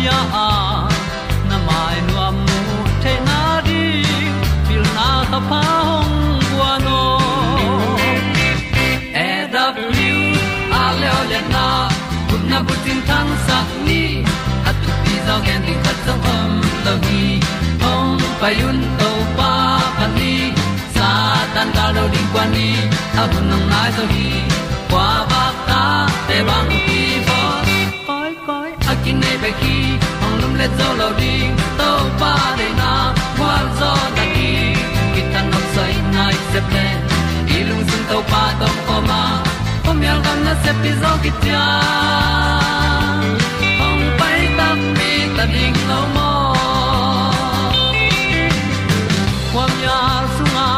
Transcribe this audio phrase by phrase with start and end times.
[0.00, 0.48] pia a
[1.48, 2.58] na mai nu am mu
[3.02, 3.82] te na di
[4.66, 6.14] pil na ta pa hong
[6.50, 7.00] bua no.
[9.24, 10.22] E da blue
[10.80, 11.66] a le o le na,
[12.28, 14.02] kun na bu tin tan sa ni
[14.68, 16.50] at tu pi zo gen di khat zo om
[16.84, 17.24] lo gi
[17.84, 19.52] hong pa yun to pa
[19.98, 20.34] pa ni,
[20.96, 21.08] sa
[21.54, 22.68] tan ga lo di kwa ni,
[23.20, 24.28] a bu nang mai zo gi
[24.90, 25.82] kwa ba ta
[26.28, 27.40] te bang ki bo.
[28.08, 29.76] Koi koi, a kin nei be ki
[30.60, 31.34] le zo lo di
[31.78, 31.90] to
[32.20, 32.90] pa de na
[33.36, 34.50] kwa zo ta ki
[35.14, 36.86] ki tan nok sai nai se ple
[37.56, 39.20] i lung sun to pa tom pa ma.
[39.84, 41.64] Pom yal gam na se pi zo ki tia
[43.86, 46.30] ong pai ta mi ta ding lo mo
[49.52, 49.98] kwam ya
[50.36, 50.68] sunga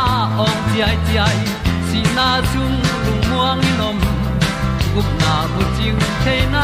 [0.45, 1.39] ong ti ai ti ai
[1.89, 3.99] si na chung lung muang ni nom
[4.95, 6.62] gup na bu chiu te na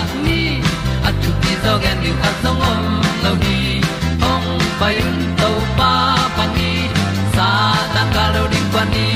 [0.00, 0.60] tang sat ni
[1.04, 2.84] at tu ti zo gen ni khat song om
[3.24, 3.58] lo ni
[4.30, 4.48] ong
[4.80, 5.92] pai un to pa
[6.36, 6.72] pa ni
[7.34, 7.48] sa
[7.94, 9.06] ta ga lo ding pa ni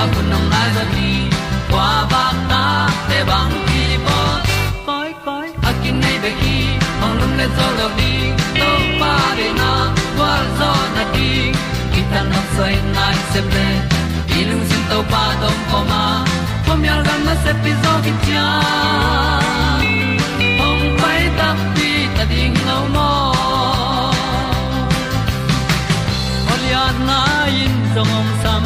[0.00, 1.10] a bu nong lai za ni
[1.70, 2.64] kwa ba ta
[3.08, 4.18] te bang ki bo
[4.88, 6.58] koi koi a kin nei be ki
[7.04, 8.12] ong lum le zo lo di
[8.60, 8.70] to
[9.00, 9.70] pa de na
[10.16, 11.30] kwa zo na ki
[12.12, 13.68] ta na sai nai se ple
[14.38, 16.04] ilung sin to pa dom ko ma.
[16.66, 18.12] Pom yal gam na se pi zo ki
[27.94, 28.64] song om sam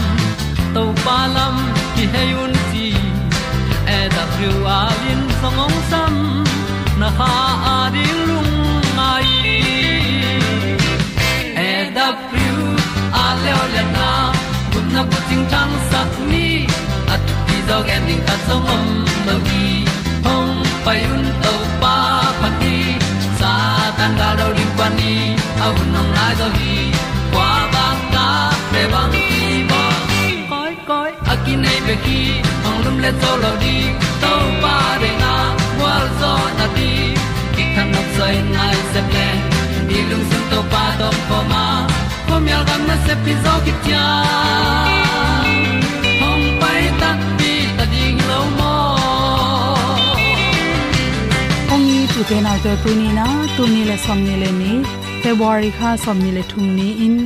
[0.75, 1.56] to pa lam
[1.94, 2.87] ki hay un ti
[3.94, 6.14] e da thru a lin song om sam
[7.00, 7.31] na ha
[7.70, 8.53] a di lung
[8.98, 9.31] mai.
[11.69, 12.53] E da thru
[13.22, 14.10] a le o le na
[14.72, 16.47] kun na ko ting tang sat ni
[17.14, 18.87] at ti dog ending ta song om
[19.26, 19.66] no gi
[20.26, 20.54] hong
[20.84, 21.97] pai un to pa
[22.41, 22.76] pa ti
[23.41, 23.53] sa
[23.98, 25.12] tan ga do ri pa ni
[25.64, 26.76] au nong lai do gi
[28.97, 29.83] bang ki bo
[30.51, 32.21] koi koi akine nei be ki
[32.69, 33.77] ong lum le to lo di
[34.23, 35.33] to pa de na
[35.81, 36.91] wal zo na di
[37.55, 39.29] ki kan nok sai nai se ple
[39.89, 41.65] ni lung sun to pa to pa ma
[42.29, 44.05] pom yal gam na se pi zo ki tia
[46.20, 48.75] hom pai ta pi ta ding lo mo
[51.75, 53.26] ong ni tu te na te tu ni na
[53.56, 54.73] tu ni le som ni le ni
[55.25, 57.17] february kha som ni le thum ni in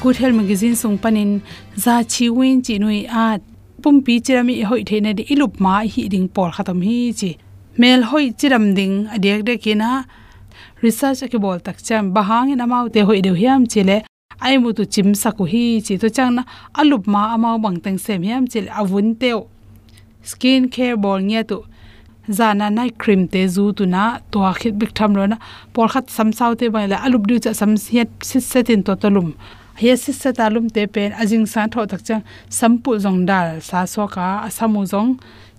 [0.00, 1.42] kuthel magazine sung panin
[1.76, 3.38] za chi win chi nui a
[3.82, 7.36] pum pi chirami hoi the na di ilup ma hi ding por khatam hi chi.
[7.76, 10.06] Mel hoi chiram ding adek de kina.
[10.80, 13.96] Research ke bol tak cham bahang in amau te hoi de hiam chile.
[14.40, 16.42] Ai mu tu chim saku hi chi to chang na
[16.80, 19.48] alup ma amau bang teng sem hiam chil avun teo.
[20.22, 21.62] Skin care bol nge tu.
[22.38, 24.02] Zana nai cream te zu tu na
[24.32, 25.36] to khit bik tham ro na.
[25.74, 28.96] Por khat sam sau te bai la alup du cha sam hiat sit setin to
[28.96, 29.34] tolum
[29.80, 32.22] he sit sa talum te pen ajing sa tho tak chang
[32.58, 35.10] sampu jong dal, sa so ka asamu jong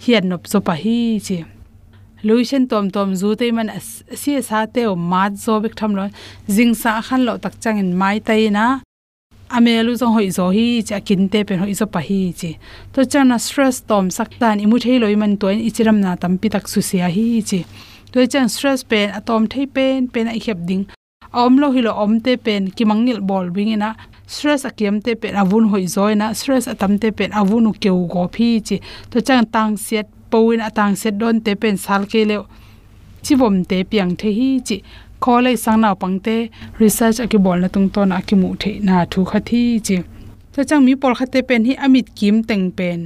[0.04, 1.38] hian nop zo pa hi chi.
[2.28, 3.70] Luisen tom tom zu te man
[4.22, 6.06] si sa te o mat zo bik tham lo.
[6.56, 8.66] Jing sa khan lo tak chang in mai tai na.
[9.56, 12.52] Amelu jong hoi zo hi cha kin te pen hoi zo pa hi chi.
[12.94, 16.48] To chana stress tom sak tan imu thei loi man toin ichiram na tam pi
[16.54, 17.60] tak su sia hi chi.
[18.12, 20.86] To chan stress pen atom thei pen pen a khep ding.
[21.34, 23.96] Om lo hi lo om te pen, ki mangil bol wing ina
[24.36, 28.24] stress akiam te pen avun hoi zoina stress atam te pen avun u keu go
[28.36, 28.78] phi chi.
[29.12, 32.38] To chang tang set poin atang set don te pen sal ke le
[33.26, 34.78] chi bom te piang the hi chi.
[35.24, 36.36] Khole sang na pangte
[36.82, 39.98] research aki bol na tung ton aki mu the na thu kha thi chi.
[40.54, 43.00] To chang mi por khate pen hi amit kim teng pen.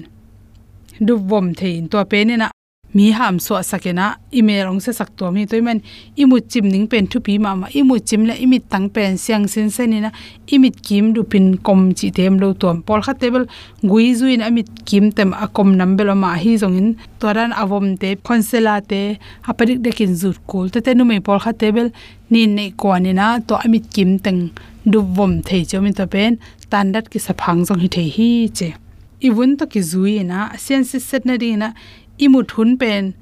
[1.06, 2.48] Du bom thein to pen e na
[2.96, 5.46] mi ham so sakena email ong se sak to mi.
[5.46, 5.82] Toy man
[6.18, 9.46] imu chim ning pen thu pi ma ma imu chim la imit tang pen siang
[9.54, 9.84] sin se
[10.56, 13.46] imit kim du pin kom chi tem lo tom pol kha table,
[13.84, 16.90] gui zuin amit kim tem a kom nam belo ma hi zong in.
[17.20, 19.02] Toran avom te, khonsela te
[19.50, 20.70] aparik de kin zut kul.
[20.70, 21.92] Te te nu me pol kha table,
[22.30, 24.52] ni nei ko ni na, to amit kim teng
[24.86, 26.40] du vom thei chomin to pen
[26.72, 28.70] tandat ki saphang zong hi thei hi che.
[29.26, 31.72] Iwun to ki zui na sense set na ri na
[32.20, 33.14] imu thun pen.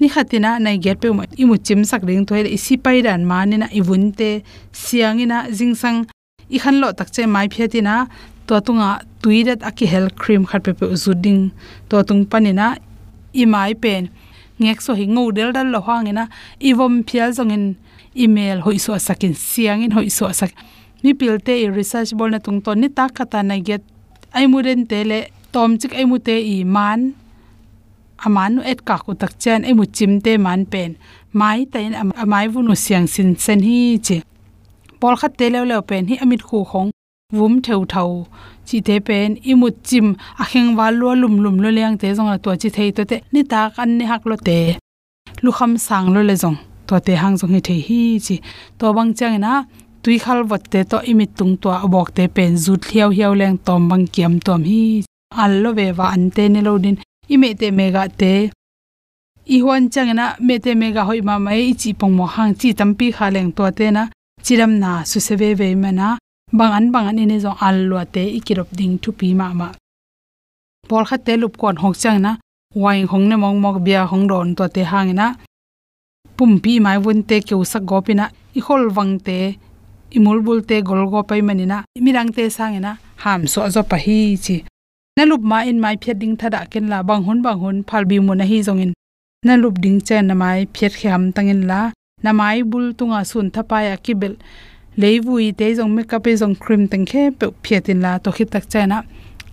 [0.00, 3.56] Ni khatina nai get pe imu chim sak ring thoi isi pai dan ma ni
[3.56, 4.42] na iwun te.
[4.72, 6.06] Siang ina jingsang
[6.50, 8.06] i khan lo tak che mai pheti tina.
[8.46, 11.50] To tunga tuirat aki hel cream khat pe pe zuding
[11.88, 12.78] to tung panina
[13.34, 14.08] i mai pen.
[14.60, 16.24] Ngek so hi ngo del dal lo hang ina.
[16.60, 17.76] Ivom phial zong in
[18.16, 20.54] email hoi so sakin siang in hoi so sak.
[21.02, 22.80] Mi pilte i research bol na tung ton.
[22.80, 23.82] Ni ta kata na get.
[24.32, 25.20] Ai mu ren te le.
[25.52, 27.14] Tom chik ai mu te i man
[28.26, 30.90] amanu et ka ku tak chen e mu chim te man pen.
[31.38, 34.16] Mai ta in amai vu nu siang sin sen hi che.
[35.00, 36.90] Pol khat te le le pen hi amit khu khong
[37.36, 38.10] vum theu thau.
[38.66, 40.06] Chi te pen i mu chim
[40.42, 43.16] a kheng wal lo lum lum lo leng te zong to chi thei to te
[43.32, 44.58] ni ta kan ni hak lo te.
[45.42, 46.58] Lu kham sang lo le zong.
[46.88, 48.36] To te hang zong hi thei hi chi.
[48.78, 49.52] To bang chang na
[50.02, 53.56] tui khal wat te to imit tung to abok te pen zut hiao hiao leng
[53.66, 54.82] tom bang kiam tom hi.
[55.44, 56.24] Allo ve wa an
[56.54, 56.96] ne lo din
[57.28, 58.50] ime te mega te.
[59.54, 62.68] I huan changena me te mega hoi ma mai e chi pong mo hang chi
[62.78, 64.02] tampi kha leng to te na
[64.44, 66.18] chiram na su se ve ve mana
[66.58, 69.68] bang an bang an ine zo al lo te ikirop ding thu pi ma ma
[70.88, 72.32] por kha te lup kon hok chang na
[72.82, 75.26] wai hong ne mong mok bia hong don to te hang na
[76.36, 78.24] pum pi mai won te keu sak go pina
[78.58, 79.38] i hol wang te
[80.16, 82.92] imul bul te gol go pai manina mirang te sangena,
[83.22, 84.56] ham so zo pa hi chi
[85.18, 88.04] na lup ma in mai phet ding thada ken la bang hun bang hun phal
[88.10, 88.92] bi mu na hi zong in.
[89.46, 91.80] Na lup ding chen na mai phet kham tang in la.
[92.24, 94.34] Na mai bul tunga sun thapa ya kibel
[95.00, 98.48] leivui te jong makeup e jong cream tang khe pe phet in la to khit
[98.54, 98.98] tak chana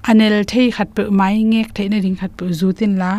[0.09, 3.11] anel thei khat pe mai ngek thei na ring khat pe zu tin la.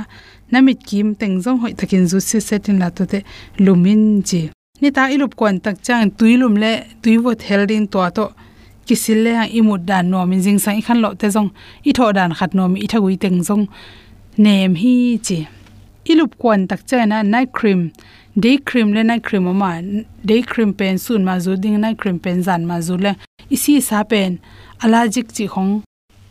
[0.53, 3.19] Namit kim teng jong hoi takin zu se setin la to te
[3.65, 4.43] lumin ji.
[4.81, 6.73] Ni ta ilup kon tak chang tuilum le
[7.03, 8.27] tuiwot heldin to to
[8.87, 11.51] kisil le hang imut dan no min jing sang khan lo te jong
[11.89, 13.65] i tho dan khat no mi thagui teng jong
[14.39, 15.39] nem hi chi.
[16.11, 17.91] Ilup kwan tak cha na night cream.
[18.39, 19.81] Day cream le night cream ma
[20.25, 23.13] day cream pen sun ma zu, ding night cream pen zan ma zu le.
[23.51, 24.39] Isi sa pen.
[24.85, 25.83] Allergic chi khong.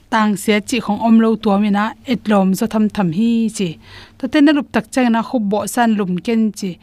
[0.10, 3.70] Tang se chi khong om lo tua mi na etlom zo tham tham hi chi.
[4.18, 6.78] To te na lup tak cha na khu bo san lum ken chi.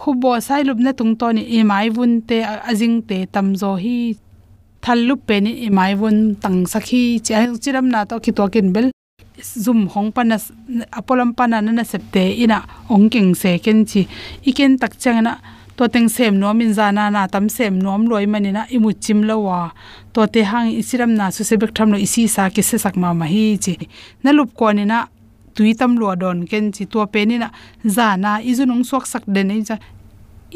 [0.00, 2.36] Khu bo sai lup na tung to ni e mai vun te
[2.70, 3.96] ajing te tam zo hi
[4.82, 7.20] thallu peni imai won tang sakhi
[7.62, 8.90] chiram na to ki to kin bel.
[9.38, 10.36] Zum hong pana
[10.98, 12.58] apolam pana na septe ina
[12.90, 14.06] ongking se ken chi.
[14.44, 15.38] Iken tak changna
[15.76, 19.22] to teng sem no min zana na tam sem nom loi mani na imu chim
[19.22, 19.70] lawa
[20.12, 23.12] to te hang isiram na su sebek tham lo isi sa ki se sak ma
[23.12, 23.74] ma hi chi.
[24.24, 25.06] Na lup ko ni na
[25.54, 26.84] tui tam lo don ken chi.
[26.92, 27.48] To pe ni na
[27.96, 29.76] zana izunung sok sak de nei cha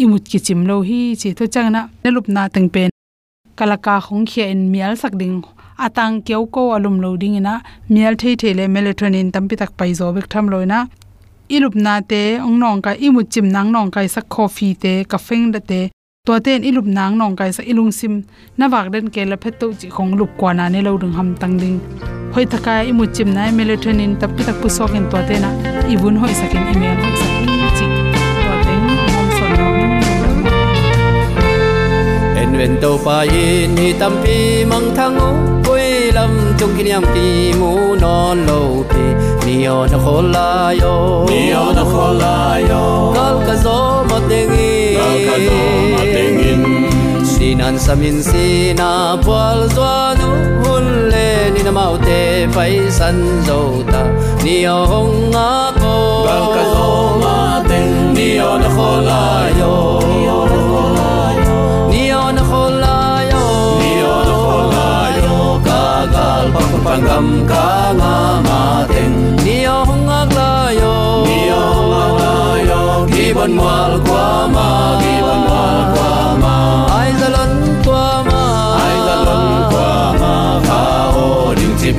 [0.02, 1.34] imut ki chim lo hi chi.
[1.38, 2.91] To changna na lup na teng pen
[3.62, 5.38] kalaka khong khe in mial sak ding.
[5.86, 7.54] Atang keu ko alum lo ding ina,
[7.94, 10.78] mial thei thei le melatonin tampi tak pai zo bek tham loina
[11.54, 15.18] ilup na te, ong nong ka imu chim nang nong kai sak coffee te, ka
[15.26, 15.80] feng da te.
[16.26, 18.14] To ten ilup nang nong kai sa ilung sim.
[18.58, 21.14] Na wak den ke la phet to chi khong lup kwa na ne lo dung
[21.18, 21.78] ham tang ding.
[22.34, 25.50] Hoi thaka imu chim nai melatonin tampi tak pu sok en to te na.
[25.92, 27.51] Ibun hoi sakin email hoi sakin
[32.58, 35.32] ven tàu pa in hi tam pi mang thang o
[35.66, 39.02] quê lâm chung kinh yam pi mu non lo pi
[39.46, 42.36] ni o na khol la yo ni o na khol la
[42.70, 43.78] yo kal ka zo
[44.10, 45.60] ma tengi kal ka zo
[45.94, 46.62] ma tengin
[47.32, 48.90] sinan samin sina
[49.24, 50.30] pwal zwa nu
[50.64, 52.20] hun le ni na mau te
[52.54, 53.58] pai san zo
[53.92, 54.02] ta
[54.44, 55.94] ni o hong a ko
[56.28, 56.88] kal ka zo
[57.22, 57.36] ma
[57.70, 59.22] teng ni o na khol la
[59.60, 59.72] yo
[66.84, 67.66] pangam ka
[67.98, 68.14] nga
[68.46, 68.60] ma
[68.92, 69.18] teng.
[69.44, 70.94] Nio hong ak la yo
[71.28, 72.34] nio hong ak la
[72.70, 74.68] yo ki bon wal kwa ma.
[75.02, 76.12] Ki bon wal kwa
[76.42, 76.54] ma.
[76.98, 77.52] Ai za lon
[77.86, 78.42] kwa ma.
[78.84, 80.34] Ai za lon kwa ma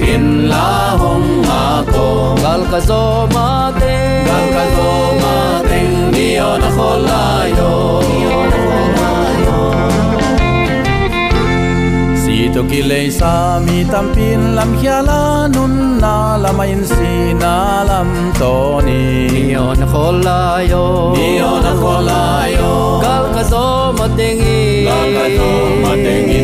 [0.01, 0.67] pin la
[1.01, 1.63] hong ma
[1.93, 2.05] ko.
[2.43, 3.01] Gal ka zo
[3.35, 3.47] ma
[3.79, 3.95] te
[4.27, 4.89] gal ka zo
[5.21, 5.35] ma
[5.69, 5.79] te
[6.13, 7.23] ni o na khola
[7.57, 7.72] yo
[12.63, 16.83] to ki le sa mi tam pin lam khia la nun na la ma in
[16.91, 19.27] si na lam to ni.
[19.33, 20.37] Ni o na khola
[20.71, 20.83] yo.
[21.17, 22.21] Ni o na khola
[22.55, 22.71] yo.
[23.03, 23.65] Gal ka zo
[23.97, 25.49] ma te ngi gal ka zo
[25.83, 26.43] ma te ngi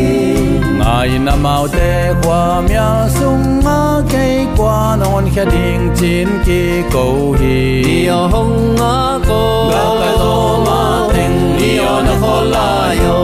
[0.94, 1.88] ai na mau te
[2.22, 3.80] qua mia sung ma
[4.12, 6.62] cây qua non khia ding chin ki
[6.92, 7.04] ko
[7.40, 7.58] hi.
[7.86, 8.96] Ni o hong a
[9.28, 9.42] ko.
[9.72, 10.34] Ga ka zo
[10.66, 10.80] ma
[11.14, 12.68] teng ni o na kho la
[13.04, 13.18] yo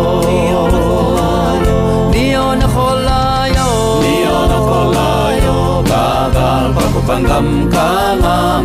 [7.06, 7.88] pa ku pangam ka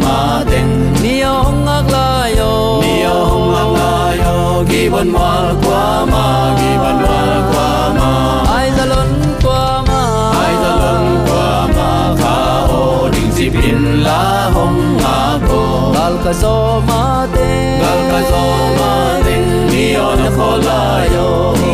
[0.03, 2.81] ma teng ni hong ak la yo.
[2.81, 4.35] Ni hong ak la yo.
[4.69, 6.25] Gi ban ma qua ma
[6.57, 7.19] gi ban ma
[7.51, 7.67] qua
[7.97, 8.11] ma.
[8.57, 9.11] Ai da lon
[9.43, 10.01] qua ma.
[10.41, 12.37] Ai da lon qua ma kha
[12.79, 15.17] o ding si pin la hong ma
[15.47, 15.61] ko.
[15.95, 16.55] Gal ka zo
[16.89, 17.03] ma
[17.35, 17.49] te.
[17.83, 18.43] Gal ka zo
[18.79, 18.91] ma
[19.25, 19.35] te
[19.71, 19.85] ni
[20.21, 20.81] na kho la
[21.15, 21.27] yo.
[21.61, 21.73] Ni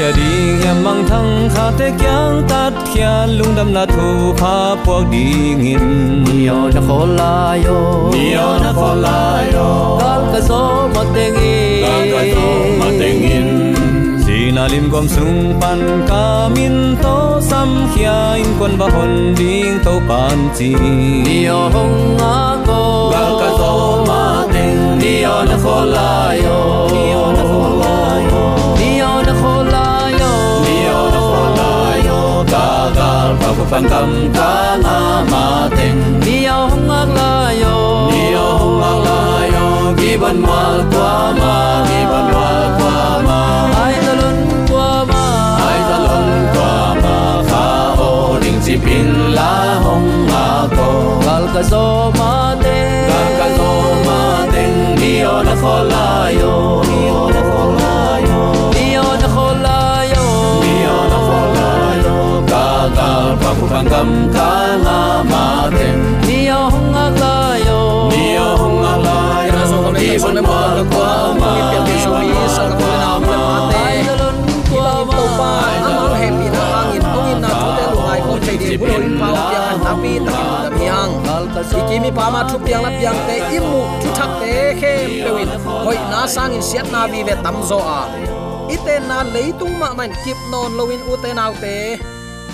[0.00, 4.34] con kia đi em mang thăng khá thế kyang tát kia lung đâm na thu
[4.36, 8.10] pha buộc đi nghìn ni o na kho la yo.
[8.12, 9.98] Ni o na kho la yo.
[10.00, 13.74] Gal ka zo ma te ngi gal ka zo ma te ngin
[14.26, 19.34] si na lim gom sung pan ka min to sam kia in quân ba hon
[19.38, 20.74] ding to pan chi.
[21.74, 23.10] Hong a ko.
[23.12, 24.64] Gal ka zo ma te
[25.02, 26.89] ni o na kho la yo
[33.70, 34.52] pang kam ka
[34.84, 34.96] na
[35.30, 35.44] ma
[35.76, 35.86] te
[36.24, 37.74] ni o hong ak la yo.
[38.12, 39.20] Ni o hong ak la
[39.54, 39.66] yo.
[40.00, 41.54] Gi ban mal kwa ma.
[41.88, 42.96] Gi ban mal kwa
[43.26, 43.38] ma.
[43.84, 44.38] Ai da lon
[44.70, 45.22] qua ma?
[45.68, 46.72] Ai da lon kwa
[47.04, 47.16] ma?
[47.50, 47.64] Kha
[48.08, 48.10] o
[48.42, 49.52] ding si pin la
[49.86, 50.44] hong ma
[50.76, 50.88] ko
[51.26, 51.84] gal ka zo
[63.70, 68.10] pa ku pang kam ka na ma ding ni o hong ak la yo.
[68.10, 69.60] Ni o hong ak la yo
[69.94, 70.60] ni ban ma
[70.90, 73.38] kwa ma Piang Yesu ni sa ka na
[73.86, 74.36] ai da lon
[74.70, 75.50] qua ma pa
[75.86, 79.66] amang happy na hangin ongin na thute lungai ko thei di bulo in pau piang
[79.70, 83.18] an tapi takin da piang gal ka zo ikimi pa ma thu piang la piang
[83.26, 85.50] te imu thu thak te khem pewin
[85.86, 88.02] hoi na sang in siat na vi ve tam zo a
[88.74, 91.76] ite na leitung ma man kip non loin u te nau te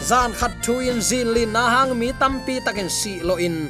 [0.06, 3.66] zan khat thu in zin lin na hang mi tampi takin si lo in.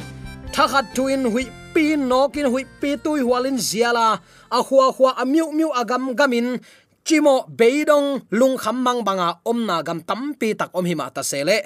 [0.52, 4.20] Tha khat thu in hui pi nokin hui pi tui hualin ziala.
[4.56, 6.60] A huwa huwa a miu miu agam gamin
[7.06, 11.58] chimo beidong lung kham mang banga omna gam tampi tak om hima ta sele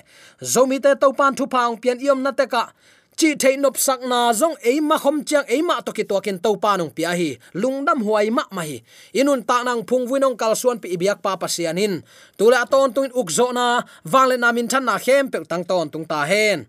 [0.52, 2.62] zomi te to pan thu phang pian iom na te ka
[3.20, 6.16] chi thei nop sak na zong ei ma khom chang ei ma to ki to
[6.24, 7.30] ken to pa nong pia hi.
[7.60, 8.80] Lungdam huai ma ma hi.
[9.20, 12.00] Inun ta nang phung vuinong kal suan pi ibiak pa pasianin
[12.38, 15.86] tula ton tung uk zo na wangle na min than na khem pe tang ton
[15.92, 16.64] tung ta hen.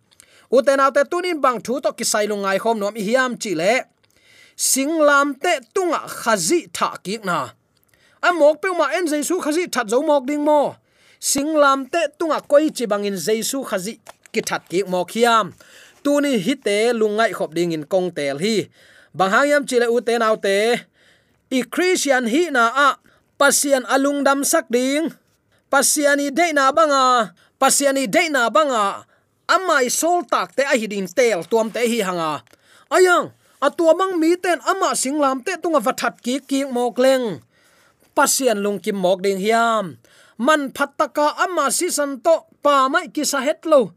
[0.52, 3.74] Uten autte tunin bang thu to ki sai lungai khom nom hi hiam chi le.
[4.70, 7.40] Singlam te tunga khazi tha ki na.
[8.28, 10.76] Amok pe ma en jaisu khazi that zo mok ding mo.
[11.32, 13.94] Singlam te tunga koi chi bangin jaisu khazi
[14.34, 15.48] ki that ki mok hiam
[16.04, 18.56] tuni hite lungai khop ding in kong tel hi
[19.18, 20.58] bang hangyam chile u te nau te
[21.58, 22.34] i christian à, à.
[22.34, 22.88] hi na à.
[22.88, 22.90] a
[23.40, 25.10] pasian alung dam sak ding
[25.72, 27.06] pasiani de na banga
[27.62, 29.06] pasiani de na banga
[29.48, 32.44] amai sol tak te a hidin tel tuam te hi hanga
[32.96, 33.32] ayang
[33.62, 37.46] atuamang mi ten ama singlam te tunga vathat ki ki mok leng.
[38.18, 40.02] Pasian lung kim mok ding hiam.
[40.42, 43.94] Man phataka ama si san to, pa mai ki sa het lo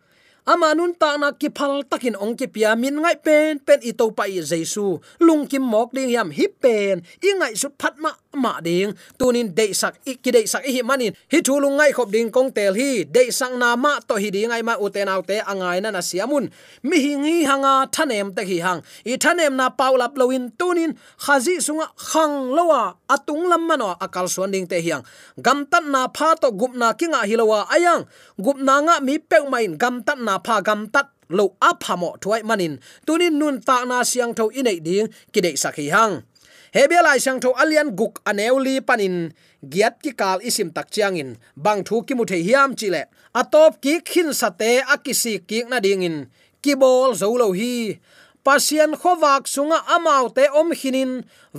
[0.47, 3.93] ama nun ta na ki phal takin ong ki pia min ngai pen pen i
[3.99, 5.01] to pa i jesu.
[5.21, 7.03] Lung kim mok ding yam hi pen.
[7.23, 11.13] I ngai su phat ma ma ding tunin de sak i de sak hi manin.
[11.33, 13.05] Hi thu ngai khop ding kong tel hi.
[13.05, 16.01] De sak na ma to hi ding ai ma uten te te angai na na
[16.01, 16.49] siamun.
[16.83, 18.81] Mi hi ngi hanga thanem te hi hang.
[19.05, 20.93] I thanem na paulap loin tunin
[21.25, 25.03] khazi sunga khang lowa atung lam mano akal suan ding te hiang
[25.45, 28.03] gam tan na pha to gup na kinga hilowa ayang.
[28.45, 32.43] Gup na nga mi pek main gam tan na pha gam tat lo aphamo thuai
[32.49, 32.79] manin.
[33.07, 36.23] Tunin nun ta na siang tho inei ding kidei sakhi hang
[36.75, 39.17] hebia lai sang tho alian guk aneuli panin.
[39.73, 43.03] Giat ki kal isim tak chiang in bang thu ki mu the hiam chi le.
[43.41, 46.17] Atop ki khin sate akisi ki na ding in.
[46.63, 48.01] Ki bol zo lo hi.
[48.45, 51.13] Pasian khowak sunga amau te om hinin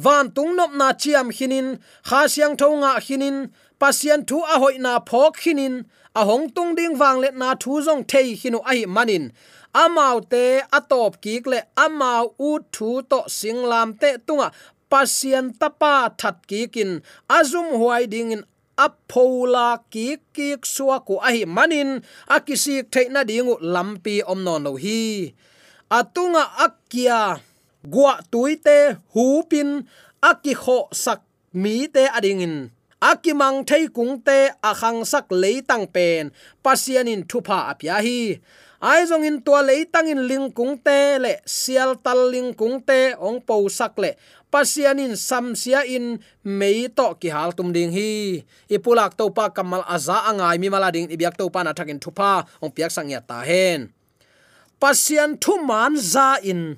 [0.03, 1.67] van tung nop na chiam hinin
[2.07, 3.37] kha siang thonga hinin
[3.81, 5.75] pasian thu a hoi na phok hinin
[6.19, 9.25] a hong tung ding wang let na thu zong thei hinu ai manin.
[9.83, 10.43] Amau te
[10.77, 14.47] atop kik le amau u thu to singlam te tunga
[14.95, 17.03] pasian tapa that ki kin.
[17.27, 18.47] Azum huai ding in
[18.79, 21.99] aphola ki ki suwa ku ahi manin.
[22.31, 25.35] Akisi theina dingu lampi omno no hi.
[25.91, 27.43] Atunga akkia
[27.83, 29.83] gwa tuite hupin.
[30.23, 30.55] Akki
[30.95, 31.21] sak
[31.51, 32.71] mi te adingin
[33.01, 36.31] akimang thei kungte akhang sak leitang pen.
[36.63, 38.39] Pasianin thupa apya hi.
[38.83, 43.65] Ai zong in tua leitang in ling kungte le, sial tal ling kungte ong po
[43.71, 44.19] sak le.
[44.53, 48.43] Pasianin samsia in mei to ki hal tum ding hi.
[48.69, 52.45] Ipulak to pa kamal aza angai mi mala ding ibyak to pa na thakin thupa
[52.61, 53.91] ong piak sang ya ta hen.
[54.79, 56.77] Pasian thu man za in.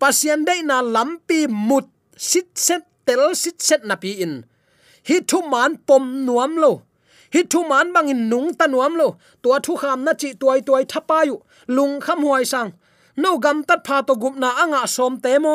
[0.00, 4.44] Pasian dei na lampi mut sit set, tel sit set na pi in
[5.08, 6.72] hi thu man pom nuam lo.
[7.34, 9.08] Hi thu man bang in nung ta nuam lo.
[9.42, 11.36] Tua thu kham na chi tuai tuai thapayu
[11.76, 12.70] lung kham huai sang.
[13.16, 15.54] No gam tat pha to gup na anga som te mo.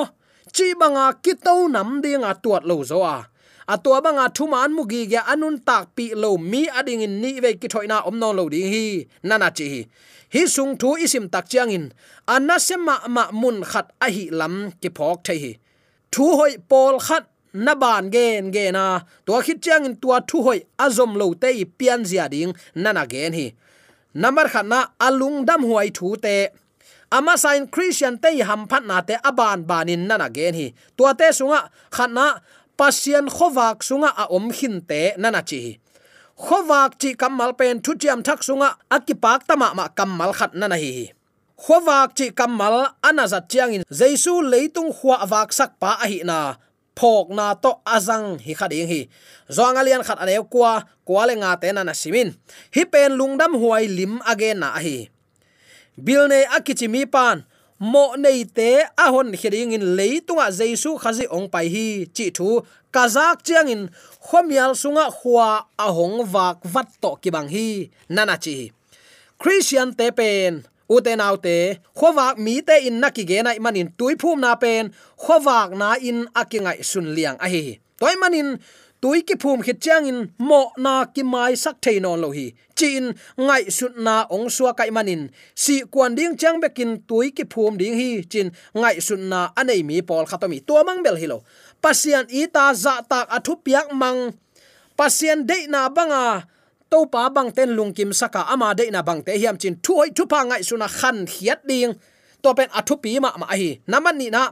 [0.55, 1.34] Chi banga ki
[1.70, 3.17] nam ding a tuat lo zo a.
[3.67, 7.22] A tua banga thu man mu gi ge anun tak pi lo mi ading in
[7.22, 9.05] ni ve ki thoina om non lo ding hi.
[9.24, 9.81] Nana chi hi.
[10.34, 11.85] Hi sung thu isim tak chiang in.
[12.27, 15.51] Anasema ma mun khat a hi lam ki phok the hi.
[16.11, 19.01] Thu hoi pol khat na ban gen ge na.
[19.25, 23.33] To khit chang in tua thu hoi azom lo te pian zia ding nana gen
[23.33, 23.53] hi.
[24.14, 26.50] Namar khat na alung dam huai thu te.
[27.11, 30.74] Ama sign christian te ham phat na te aban banin nana gen hi.
[30.98, 32.25] Tua te sunga khat na
[32.77, 35.79] pasian khowak sunga a om khin te nana chi
[36.42, 40.92] khowak chi kamal pen thu chiam thak sunga akipak tama ma kamal khat nana hi
[40.98, 41.05] hi.
[41.64, 42.75] Khowak chi kamal
[43.07, 46.37] anazat chiang in jaisu leitung khuwa wak sak pa a hi na
[47.01, 49.01] phok na to azang hi khading hi.
[49.50, 52.29] Zong alian khat ane kwa kwa le nga te na na simin.
[52.75, 55.09] Hi pen lungdam huai lim again na hi.
[55.98, 57.42] Bil ne akichi mi pan.
[57.81, 61.87] Mo nei te a hon hiring in leitunga jaisu khazi ong pai hi.
[62.16, 62.61] Chi thu,
[62.94, 63.90] kazak chiang in
[64.22, 68.70] khomial sunga khwa ahong wak wat to ki bang hi nana chi.
[69.42, 71.56] Christian te pen uten autte,
[71.98, 74.84] khowak mi te in naki ge nai manin tui phum na pen,
[75.24, 77.66] khowak na in akingai sun liang a hi
[78.01, 78.58] toy manin
[79.01, 82.46] tui ki phum khit chang in mo na ki mai sak thei non lo hi.
[82.77, 83.06] Chin
[83.38, 85.22] ngai sut na ong suwa kai manin,
[85.64, 89.82] si kwan ding chang bekin tui ki phum ding hi, chin ngai sut na anei
[89.90, 91.38] mi pol khatomi to mang bel hi lo.
[91.84, 94.20] Pasian ita za tak athu piak mang.
[94.98, 96.25] Pasian de na banga
[96.92, 100.12] to pa bang ten lung kim saka ama de na bang te hiam chin thuai
[100.16, 101.96] thu pa ngai suna khan hiat ding.
[102.44, 104.44] To pen athu pi ma ma hi naman ni na,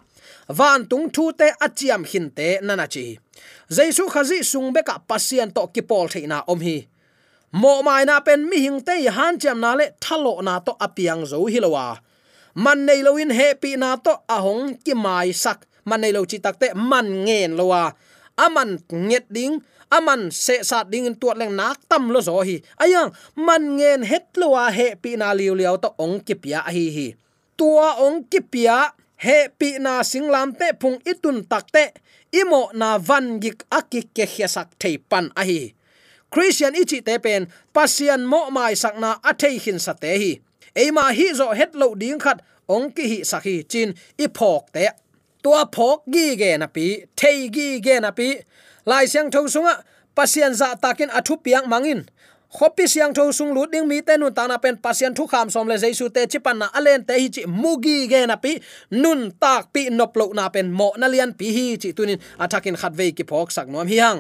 [0.47, 3.06] van tung thu te achiam hin te nana chi.
[3.75, 6.78] Jaisu khazi sung be ka pasien to ki pol theina om hi.
[7.62, 11.25] Mo mai na pen mi hing te han cham na le thalo na to apiang
[11.32, 11.97] zo hilowa.
[12.63, 15.60] Man nei lo in happy na to ahong ki mai sak.
[15.89, 17.84] Man nei lo chi takte man ngen lowa
[18.45, 19.60] aman nget ding,
[19.91, 22.63] aman se sa ding in tuat leng nak tam lo zo hi.
[22.80, 26.86] Ayang, man ngen het lowa he pi na liu liu to ong ki pia hi
[26.95, 27.08] hi.
[27.60, 31.91] Tua ong ki pia he pi na singlam te phung itun takte
[32.32, 35.73] imo na van gik akik ke hiasak thei pan a hi.
[36.30, 40.32] Christian ichi te pen, pasian mo mai sakna a thei hin sa te hi.
[40.78, 44.86] Eima hi zo het lo ding khat, ong ki hi sakhi chin, i phok te
[45.43, 46.86] tua phok gi ge na pi,
[47.19, 48.28] thei gi ge na pi.
[48.86, 49.73] Lai siang tho sunga
[50.15, 52.02] pasien za takin athu piang mangin.
[52.56, 55.49] Khopi siang tho sung lu ding mi te nun ta na pen pasien thu kham
[55.54, 58.52] som le jaisu te chipan na alen te hi chi mugi ge na pi,
[58.91, 62.75] nun tak pi nop lo na pen mo na lian pi hi chi tunin atakin
[62.82, 64.19] khat ve ki phok sak nom hi hang.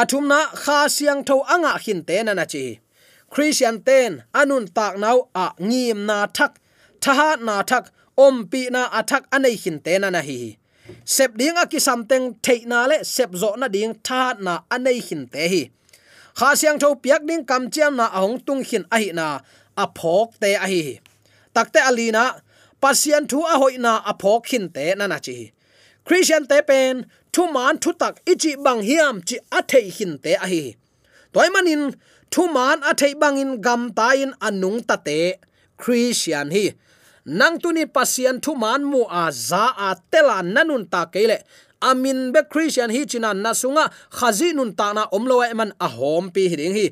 [0.00, 2.78] Athum na kha siang tho anga hin te na na chi.
[3.32, 6.52] Christian ten anun tak nau a ngim na thak
[7.02, 7.84] thaha na thak
[8.24, 10.38] om pi na athak anei hin te na na hi.
[11.14, 15.22] Sep ding a ki samteng theina le sep zo na ding tha na anei hin
[15.32, 15.62] te hi.
[16.38, 19.26] Kha siang tho piak ding kam chiam na ahong tung hin a hi na,
[19.82, 20.82] a phok te a hi.
[21.54, 22.24] Takte alina
[22.82, 25.38] pasian thu a hoi na a phok hin te na na chi.
[26.06, 26.94] Christian te pen,
[27.32, 30.64] thu man thu tak ichi bang hiam chi a thei hin te a hi.
[31.32, 31.82] Toy manin,
[32.32, 35.20] thu man a thei bangin gam ta in anung ta te,
[35.82, 36.64] christian hi
[37.38, 41.38] nang tuni pasian thu man mu a za a tela nanun ta kele
[41.88, 43.84] amin be christian hi china nasunga
[44.18, 46.86] khazi nun ta na omlo e man a hom pi hiding hi.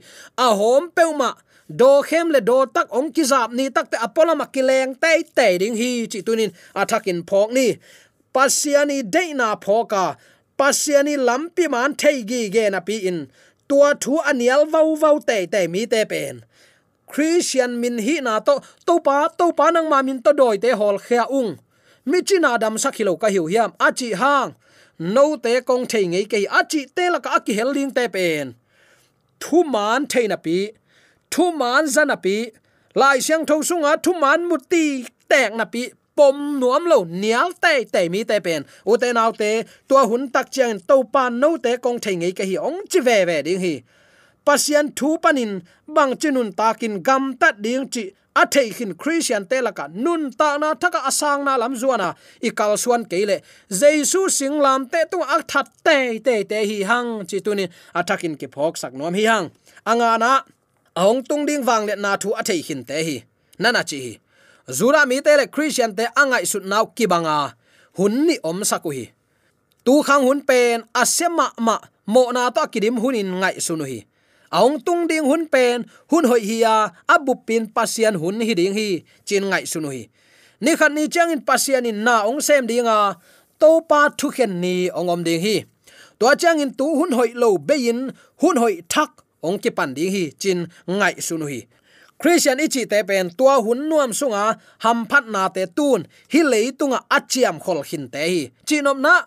[0.46, 1.30] A hom peuma
[1.80, 5.12] do khem le do tak ong ki zap ni tak te apola ma makileng te
[5.36, 7.66] te ding hi chi tunin athakin phok ni.
[8.34, 10.04] Pasiani deina phoka
[10.58, 13.18] pasiani lampi man thei gi ge na pi in.
[13.68, 16.36] Tua thu anial vau vau te te mi te pen
[17.12, 18.54] christian min hi na to
[18.86, 21.58] to pa to pa nang ma min to doi te hol khia ung.
[22.04, 24.54] Mi china dam sakhilo ka hiu hiam achi hang.
[24.98, 28.54] No te kong thei ngei ke achi te la ka ki helding te pen.
[29.40, 30.58] Thu man thei na pi,
[31.30, 32.36] thu man zana pi,
[32.94, 34.84] lai siang tho sunga thu man muti
[35.28, 35.82] tek na pi,
[36.16, 38.64] pom nuam lo nial te te mi te pen.
[38.90, 42.32] U te nau te, tua hun tak chiang to pa no te kong thei ngei
[42.38, 43.74] ke hi, ong chi ve ve ding hi
[44.48, 45.52] pasian thu panin,
[45.94, 48.04] bang chinun takin gam tat ding chi
[48.40, 52.08] a thei khin christian te laka nun ta na thaka asang na lam zuana
[52.46, 53.36] i kal suan keile
[53.80, 57.64] jesu sing lam te tu ak that te te te hi hang chi tu ni,
[57.98, 59.46] athakin ki phok sak nom hi hang.
[59.90, 60.30] Anga na
[61.00, 63.16] ahong tung ding wang le na thu a thei khin te hi.
[63.62, 64.12] Nana chi hi.
[64.78, 67.36] Zura mi te le christian te angai sut nau ki banga
[67.98, 69.04] hun ni om saku hi.
[69.84, 71.76] Tu khang hun pen asema ma
[72.12, 74.00] mo na to kidim hunin ngai sunu hi
[74.50, 79.04] aung tung ding hun pen, hun hoi hiya abu pin pasian hun hi ding hi,
[79.24, 80.08] chin ngai sunu hi
[80.60, 83.16] ni khat ni chang in pasian in na ong sem dinga
[83.60, 85.64] to pa thu khen ni ong om ding hi.
[86.18, 88.10] To chang in tu hun hoi lo be in,
[88.42, 91.62] hun hoi thak ong ki pan ding hi, chin ngai sunu hi
[92.18, 96.98] christian ichi te pen tua hun nuam sunga ham phat na te tun, hi leitunga
[97.06, 98.40] achiam khol hin te hi.
[98.66, 99.22] Chinom na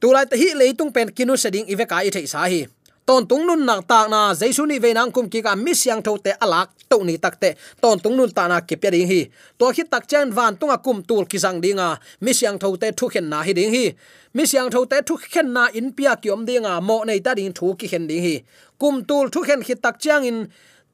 [0.00, 2.64] tulai te hi leitung pen kinu seding ive ka i thei sa hi
[3.06, 6.00] ton tung nun nak ta na jaisu ni ve nang kum ki ka mi siang
[6.02, 9.08] tho te alak to ni tak te ton tung nun ta na ki pe ding
[9.08, 9.28] hi.
[9.58, 12.88] To khi tak chen van tunga kum tul ki sang dinga mi siang tho te
[12.96, 13.92] thu khen na hi ding hi.
[14.34, 17.34] Mi siang tho te thu khen na in pia ki om dinga mo nei ta
[17.34, 18.36] ding thu ki khen ding hi.
[18.80, 20.48] Kum tul thu khen khi tak chang in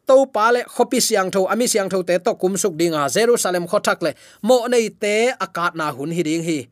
[0.07, 3.65] to pa le khopi siang tho ami siang tho te to kum suk dinga jerusalem
[3.71, 4.11] khothak le
[4.43, 6.67] mo nei te akat na hun hi ding hi.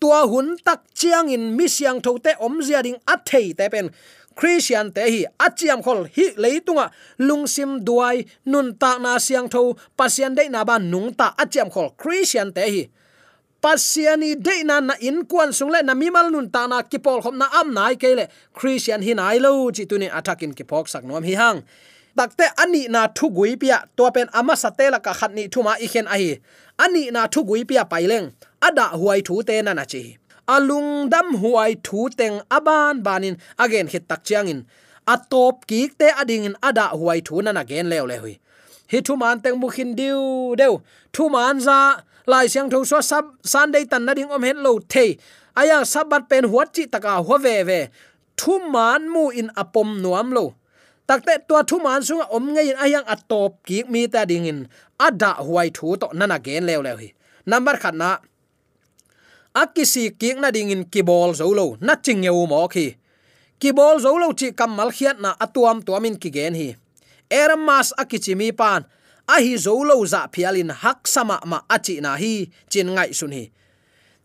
[0.00, 3.68] Tua hun tak chiang in mi siang tho te om zia ding a thei te
[3.68, 3.90] pen
[4.38, 6.86] christian te hi achiam khol hi leitunga
[7.28, 9.62] lungsim duai nun ta na siang tho
[9.98, 12.82] pasian de na ban nung ta achiam khol christian te hi.
[13.58, 17.18] Pasiani de na na in kwan sung le na mi mal nun ta na kipol
[17.22, 18.24] khom na am nai ke le.
[18.54, 21.62] Christian hi nai lo chi tu ni attack in kipok sak nom hi hang.
[22.16, 25.88] Takte ani na thu gui pia to pen ama satela ka khat ni thuma i
[25.92, 26.38] khen a hi.
[26.78, 28.30] Ani na thu gui pia paileng
[28.62, 30.02] ada huai thu te na na chi
[30.48, 34.64] alung dam huai thu teng aban banin again hit tak chiangin.
[35.06, 38.34] Atop ki te ading in ada huai thu nan again lew le hui.
[38.90, 40.80] Hi thu man teng mukhin diu deu.
[41.12, 41.78] Thu man za
[42.26, 45.06] lai siang tho so sab sunday tan na ding om hen lo the.
[45.56, 47.80] Aya sabat pen huat chi taka ho ve ve.
[48.36, 50.54] Thu man mu in apom nuam lo.
[51.08, 54.68] Takte tua thu man sunga om ngai in ayang atop ki mi ta ding in
[55.06, 57.08] ada huai thu to nana gen lew le hui.
[57.46, 58.10] Number khat na
[59.62, 62.86] akisi kiek na ding in kibol zolo na ching yeu mo khi
[63.58, 66.68] kibol zolo chi kamal khiat na atuam tuamin ki gen hi
[67.40, 68.86] eramas akichi mi pan
[69.26, 72.32] a hi zolo za phialin hak sama ma achi na hi
[72.70, 73.44] chin ngai sun hi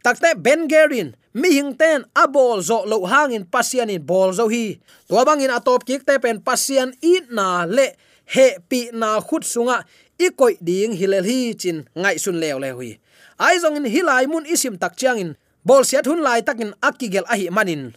[0.06, 4.78] takte bengerin mi hingten a bol zo lo hangin pasian in bol zo hi
[5.10, 7.88] to bangin atop kik te pen pasian i na le
[8.34, 9.78] he pi na khut sunga
[10.20, 12.92] i koi ding hilel hi chin ngai sun lew le hui
[13.40, 15.32] ai zong in hilai mun isim tak chiang in,
[15.66, 17.96] bol siat hun lai takin akigel ahi manin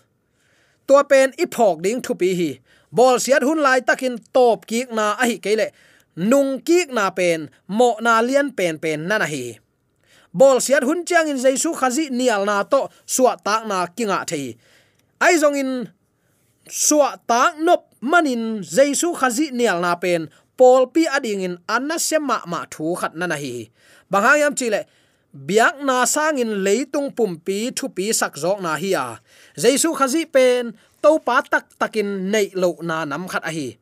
[0.87, 2.51] to pen i phok ding thu pi hi,
[2.93, 5.75] bol siat hun lai takin top kik na ahi kele
[6.17, 9.61] nung kik na pen, mo na lian pen pen na na hi.
[10.33, 14.57] Bol siat hun chiang in jaisu khazi nial na to suwa tak na kinga thei
[15.21, 15.71] ai zong in
[16.69, 20.29] suwa tak nop manin jaisu khazi nial na pen
[20.61, 23.73] pol pi ading in anna sema ma thu khat na na hi.
[24.13, 24.87] Banghayam chile
[25.37, 29.21] biak na sangin leitung pumpi thupi sak zok na hi a.
[29.61, 30.73] Jaisu khazi pen
[31.05, 33.77] to pa tak takin nei lo na nam khat a hi.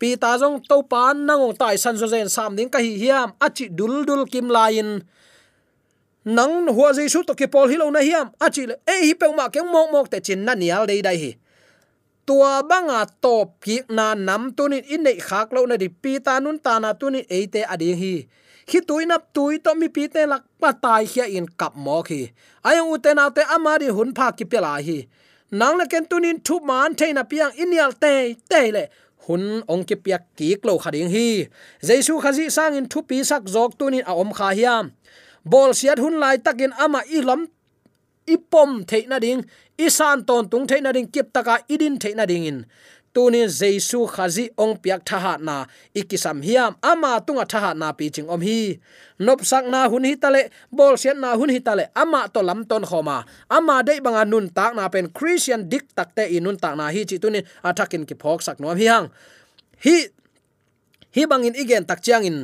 [0.00, 3.30] Pi ta jong to pa nang tai san zo zen sam ding ka hi hiam
[3.38, 5.06] achi dul dul kim lain.
[6.26, 9.46] Nang huwa jaisu to ke pol hilo na hiam achi le e hi pe ma
[9.54, 11.32] ke mok mok te chin na nial dei dai hi.
[12.26, 16.42] Tua banga top ki na nam tunin in nei khak lo na di pi ta
[16.42, 18.14] nun ta na tunin e te ading hi
[18.70, 21.98] khi tui nap tui to mi pi te lak pa tai khia in kap mo
[22.08, 22.20] khi.
[22.68, 24.98] Ayong uten autte amari hun pha ki pela hi.
[25.50, 28.12] Nang la ken tunin thu man theina piang inial te
[28.50, 28.84] te le
[29.26, 31.28] hun ong ki piak ki klo khading hi.
[31.88, 34.84] Jesu khazi sang in thu pi sak jok tunin a om kha hiam.
[35.50, 37.40] Bol siat hun lai takin ama i lam
[38.34, 39.42] ipom theina ding
[39.86, 42.58] isan ton tung theina ding kip taka idin theina ding in
[43.14, 48.28] tunin jesu khazi ong piak thaha na, ikisam hiam ama tunga thaha na pi ching
[48.30, 48.78] om hi.
[49.18, 52.64] Nop sak na hun hi tale bol sian na hun hi tale ama to lam
[52.64, 56.86] ton khoma ama dei banga nun tak na pen, christian dik takte inun tak na
[56.94, 59.06] hi chi tunin athakin ki phok sak nom hi hang.
[59.84, 59.96] Hi
[61.14, 62.38] hi bangin igen tak chiang in,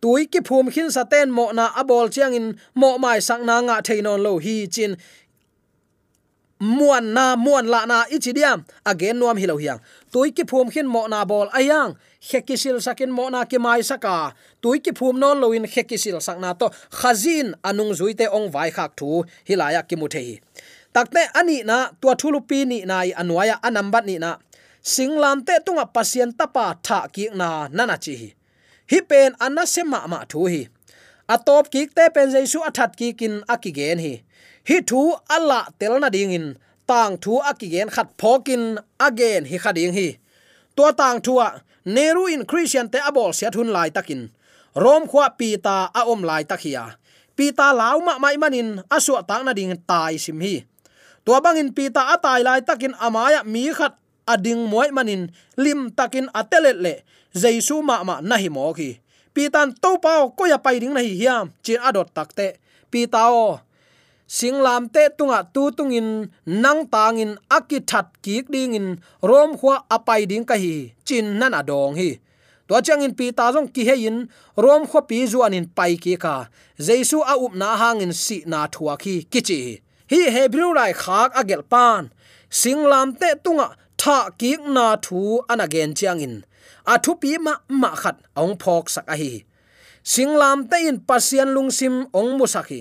[0.00, 3.76] tui ki phum khin saten mo na abol chiang in, mo mai sak na nga
[3.80, 5.00] theinon lo hi chin
[6.60, 9.80] muan na muan la na ichidiam again à, nuam hilo hiang
[10.12, 14.08] tui ki phum khin mo na bol ayang hekisil sakin mo na ki mai saka
[14.08, 14.32] à.
[14.60, 16.68] tui ki phum non loin hekisil sakna to.
[16.90, 20.40] Khazin anung à, zuite ong vai khak thu hilaya ki muthei
[20.92, 24.36] takte ani na, tua thulu pi ni nai anwaya anambat ni na.
[24.82, 28.34] Singlam te tunga pasien tapa tha ki na nana chi
[28.90, 30.62] hi pen anna sema ma thu hi
[31.34, 34.14] atop ki te pen jaisu athat ki kin akigen hi
[34.68, 36.46] hi thu ala telna ding in.
[36.86, 40.08] Tang thu akigen khat phokin again hi khading hi.
[40.76, 44.30] To tang thua neru in christian te abol sia thun lai takin.
[44.74, 46.84] Rom khwa pi ta a om lai takhia
[47.36, 50.54] pi ta law ma mai manin asu tang na ding tai sim hi.
[51.24, 53.94] To bangin pi ta atai lai takin amaya mi khat
[54.30, 55.22] ading moi manin,
[55.58, 56.94] lim takin atelet le.
[57.34, 58.98] Jaisu ma ma nahi mo ki
[59.34, 62.58] pi tan to pao ko ya pai ding nahi hiam chin adot takte
[62.90, 63.62] pi tao
[64.30, 68.88] singlam te tunga tu tungin nang tangin akithat kik ki ding in
[69.30, 72.10] rom khwa apai ding ka hi, chin nan adong hi.
[72.68, 74.18] To chang in pi ta jong ki he in
[74.64, 76.46] rom khwa pi zuan in pai ki ka.
[76.86, 79.60] Jesu a up na hangin si na thua ki kichi
[80.10, 82.02] hi hebrew rai khak agel pan.
[82.60, 83.66] Singlam te tunga
[84.00, 86.34] tha kik na thu anagen chiang in.
[86.92, 89.32] A thu pi ma ma khat ong phok sak a hi.
[90.12, 92.80] Singlam te in pasian lungsim ong musaki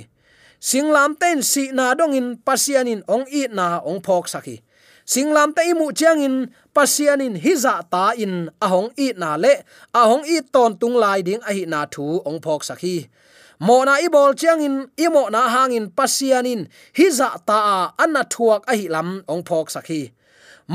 [0.60, 4.60] singlam ten si na dong in pasianin ong i na ong phok saki
[5.08, 6.36] singlam te imu chiang in
[6.76, 9.64] pasianin hiza ta in ahong i na le,
[9.96, 13.10] ahong i ton tung lai ding a hi na thu ong phok saki
[13.66, 14.76] mo na i bol chiang in
[15.16, 20.02] mo na hangin pasianin hiza ta a anna thuak a hi lam ong phok saki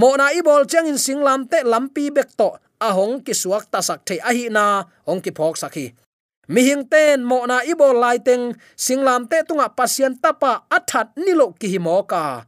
[0.01, 2.49] mo na i bol chiang in singlam te lampi bek to
[2.81, 4.65] ahong ki suak ta sak the a hi na
[5.07, 5.87] ong ki phok saki
[6.49, 11.53] mi hing ten mo na ibo lai teng singlam te tunga pasien tapa athat nilo
[11.57, 12.45] ki hi mo ka.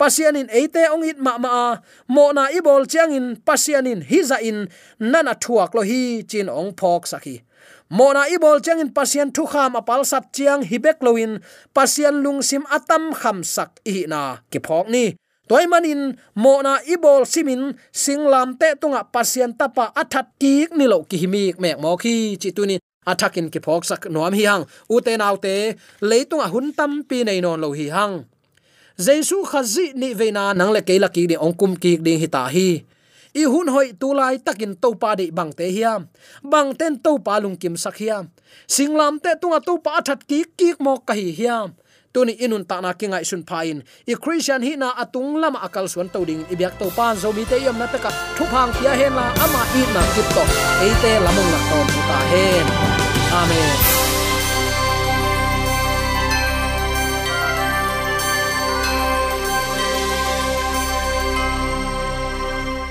[0.00, 1.76] Pasien in eite ong it ma ma
[2.08, 4.64] mo na ibol chiang in, pasien in hiza in
[4.96, 7.44] nana thuak lo hi, chin ong phok saki
[7.90, 11.42] mo na ibol chiang in pasien thu kham apal sat chiang hibek loin
[11.76, 15.12] pasien lung sim atam kham sak i na ki phok ni.
[15.50, 21.02] Toy manin mo na ibol simin singlam te tunga pasien tapa athat ki ni lo
[21.02, 22.78] ki himik mek mo khi chi tuni
[23.12, 24.64] athakin ki phok sak nom hi hang.
[24.94, 25.54] Ute naute
[26.10, 28.14] leitung a hun tam pi nei non lo hi hang.
[29.06, 32.70] Jesu khazi ni veina nang le keila ki de ongkum ki de hi ta hi.
[33.34, 36.08] I hun hoi tu lai takin to pa de bang te hiam
[36.42, 38.26] bang ten to pa lung kim sak hiam
[38.66, 41.70] singlam te tunga to pa that ki ki mo ka hi hiam
[42.12, 43.82] tuni inun ta na kingai sun phain.
[44.06, 46.44] I christian hi na atung lama akal suan to ding.
[46.50, 49.26] I biak to pan zo mi te yam na taka thu phang pia hen la
[49.44, 50.44] ama i na kip to.
[50.86, 52.66] E te lamong na ton ta hen.
[53.40, 54.09] Amen.